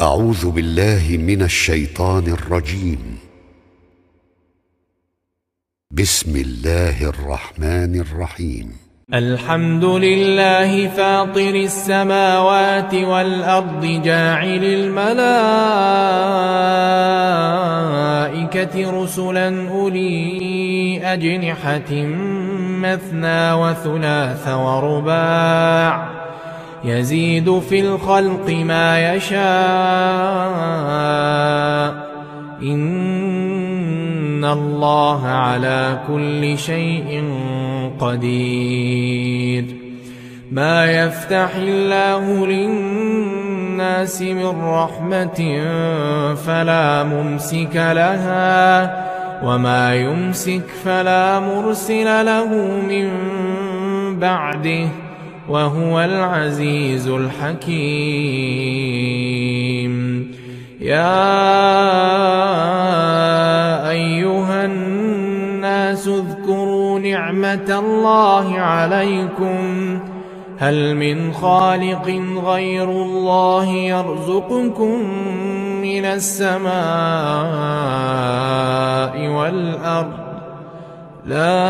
[0.00, 3.18] أعوذ بالله من الشيطان الرجيم.
[5.90, 8.72] بسم الله الرحمن الرحيم.
[9.14, 15.42] الحمد لله فاطر السماوات والأرض جاعل الملائكة
[19.02, 21.92] رسلا أولي أجنحة
[22.86, 26.27] مثنى وثلاث ورباع
[26.84, 29.38] يزيد في الخلق ما يشاء.
[32.62, 37.24] إن الله على كل شيء
[38.00, 39.64] قدير.
[40.52, 45.62] ما يفتح الله للناس من رحمة
[46.46, 49.08] فلا ممسك لها
[49.44, 52.48] وما يمسك فلا مرسل له
[52.88, 53.10] من
[54.18, 55.07] بعده.
[55.48, 57.68] وهو العزيز الحكيم.
[60.80, 61.10] يا
[63.90, 69.98] أيها الناس اذكروا نعمة الله عليكم.
[70.58, 72.08] هل من خالق
[72.44, 75.02] غير الله يرزقكم
[75.82, 76.68] من السماء
[79.28, 80.27] والأرض؟
[81.28, 81.60] لا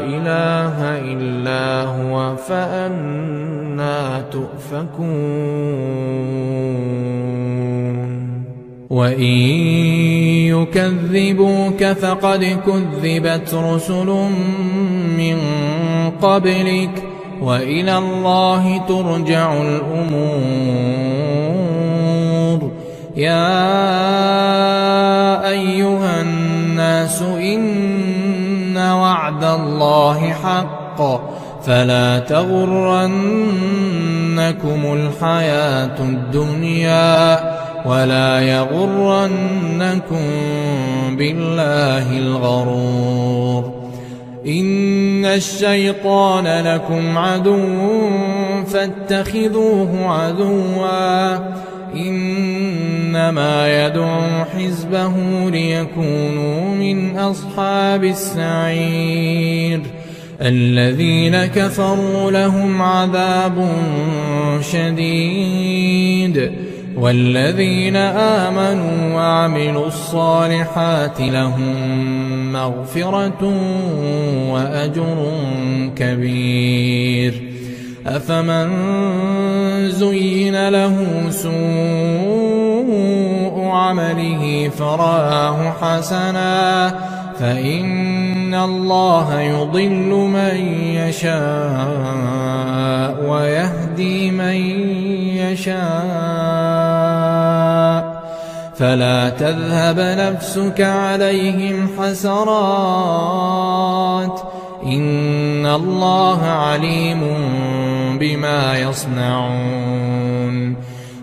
[0.00, 0.76] إله
[1.12, 5.68] إلا هو فأنا تؤفكون.
[8.90, 9.22] وإن
[10.52, 14.06] يكذبوك فقد كذبت رسل
[15.18, 15.38] من
[16.22, 17.02] قبلك
[17.42, 20.18] وإلى الله ترجع الأمور.
[23.16, 23.58] يا
[25.48, 26.67] أيها الناس
[27.22, 31.02] إن وعد الله حق
[31.62, 33.08] فلا تغرنكم
[34.94, 37.40] الحياة الدنيا
[37.86, 40.26] ولا يغرنكم
[41.16, 43.78] بالله الغرور
[44.46, 48.08] إن الشيطان لكم عدو
[48.66, 51.38] فاتخذوه عدوا
[53.08, 55.12] إنما يدعو حزبه
[55.50, 59.80] ليكونوا من أصحاب السعير.
[60.40, 63.68] الذين كفروا لهم عذاب
[64.72, 66.52] شديد.
[66.96, 73.54] والذين آمنوا وعملوا الصالحات لهم مغفرة
[74.50, 75.32] وأجر
[75.96, 77.42] كبير.
[78.06, 78.68] أفمن
[79.90, 81.24] زين له
[82.88, 86.94] سوء عمله فراه حسنا.
[87.40, 90.56] فإن الله يضل من
[90.94, 91.28] يشاء
[93.30, 94.54] ويهدي من
[95.36, 95.78] يشاء.
[98.76, 102.48] فلا تذهب نفسك عليهم حسرات.
[104.86, 107.20] إن الله عليم
[108.18, 109.77] بما يصنعون.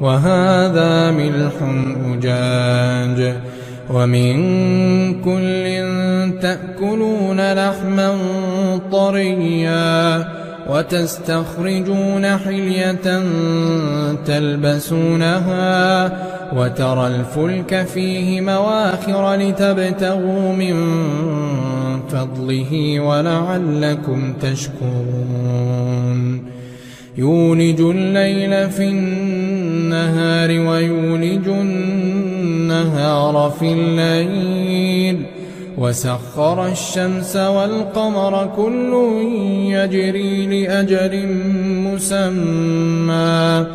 [0.00, 1.52] وهذا ملح
[2.06, 3.36] أجاج
[3.90, 4.34] ومن
[5.22, 5.68] كل
[6.40, 8.18] تأكلون لحما
[8.92, 10.28] طريا
[10.70, 13.22] وتستخرجون حلية
[14.26, 15.58] تلبسونها
[16.56, 20.76] وترى الفلك فيه مواخر لتبتغوا من
[22.08, 25.78] فضله ولعلكم تشكرون
[27.18, 35.22] يولج الليل في النهار ويولج النهار في الليل.
[35.78, 38.92] وسخر الشمس والقمر كل
[39.70, 41.26] يجري لأجل
[41.66, 43.66] مسمى.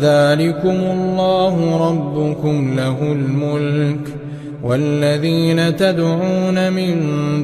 [0.00, 4.14] ذلكم الله ربكم له الملك.
[4.62, 6.94] والذين تدعون من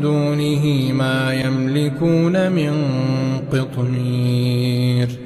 [0.00, 2.72] دونه ما يملكون من
[3.52, 5.25] قطمير.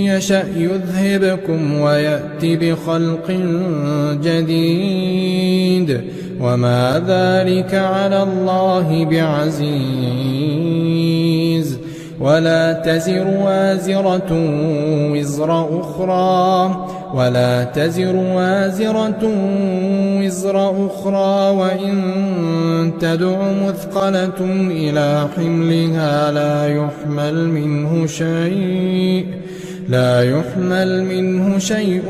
[0.06, 3.32] يشأ يذهبكم ويأت بخلق
[4.24, 6.02] جديد.
[6.42, 9.68] وما ذلك على الله بعزيز.
[12.20, 14.32] ولا تزر وازرة
[15.12, 16.76] وزر أخرى.
[17.14, 19.24] ولا تزر وازرة
[20.22, 21.56] وزر أخرى.
[21.58, 23.38] وإن تدع
[23.68, 24.40] مثقلة
[24.72, 29.26] إلى حملها لا يحمل منه شيء.
[29.90, 32.04] لا يحمل منه شيء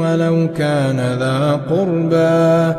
[0.00, 2.78] ولو كان ذا قربى.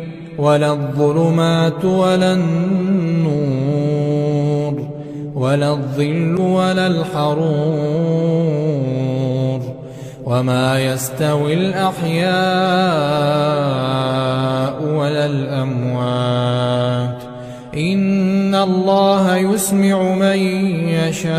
[0.37, 3.61] ولا الظلمات ولا النور
[5.35, 7.61] ولا الظل ولا الحرور
[10.25, 12.31] وما يستوي الأحياء
[14.83, 17.21] ولا الأموات.
[17.77, 20.37] إن الله يسمع من
[20.87, 21.31] يشاء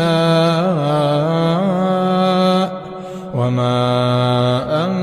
[3.35, 5.02] وما أنت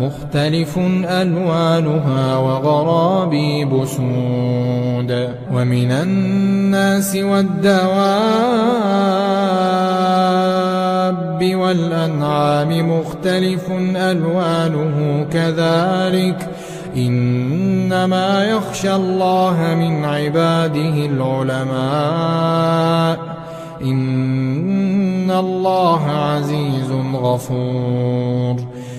[0.00, 7.84] مختلف ألوانها وغرابيب سود ومن الناس والدواب
[11.54, 16.48] والأنعام مختلف ألوانه كذلك
[16.96, 21.84] إن إنما يخشى الله من عباده العلماء
[23.82, 28.56] إن الله عزيز غفور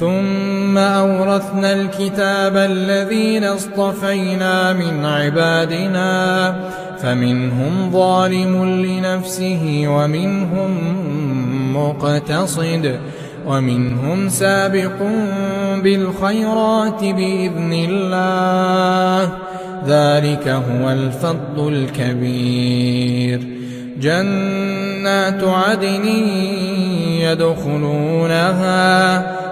[0.00, 6.54] ثم أورثنا الكتاب الذين اصطفينا من عبادنا
[7.02, 10.78] فمنهم ظالم لنفسه ومنهم
[11.76, 12.98] مقتصد
[13.46, 14.98] ومنهم سابق
[15.82, 19.32] بالخيرات بإذن الله.
[19.86, 23.40] ذلك هو الفضل الكبير.
[24.00, 26.04] جنات عدن
[27.18, 28.62] يدخلونها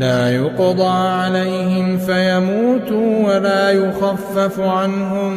[0.00, 5.32] لا يقضى عليهم فيموتوا ولا يخفف عنهم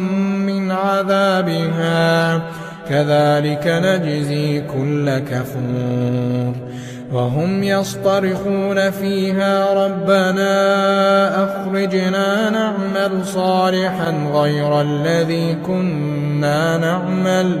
[0.46, 2.42] من عذابها.
[2.88, 6.54] كذلك نجزي كل كفور.
[7.12, 10.54] وهم يصطرخون فيها ربنا
[11.44, 17.60] أخرجنا نعمل صالحا غير الذي كنا نعمل.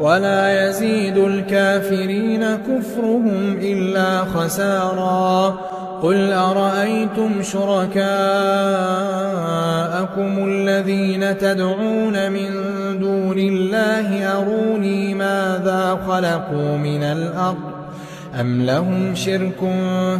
[0.00, 5.58] ولا يزيد الكافرين كفرهم إلا خسارا.
[6.02, 8.04] قل أرأيتم شركاءكم
[10.48, 12.50] الذين تدعون من
[13.00, 17.74] دون الله أروني ماذا خلقوا من الأرض؟
[18.40, 19.60] أم لهم شرك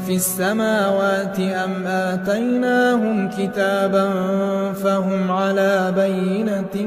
[0.07, 4.11] في السماوات أم آتيناهم كتابا
[4.73, 6.87] فهم على بينة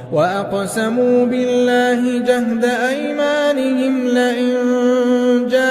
[0.11, 4.55] وأقسموا بالله جهد أيمانهم لئن
[5.47, 5.70] جاءهم